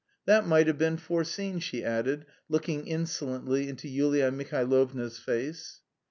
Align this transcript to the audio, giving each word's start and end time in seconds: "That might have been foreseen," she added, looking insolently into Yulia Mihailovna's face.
"That 0.25 0.47
might 0.47 0.65
have 0.65 0.79
been 0.79 0.97
foreseen," 0.97 1.59
she 1.59 1.83
added, 1.85 2.25
looking 2.49 2.87
insolently 2.87 3.69
into 3.69 3.87
Yulia 3.87 4.31
Mihailovna's 4.31 5.19
face. 5.19 5.81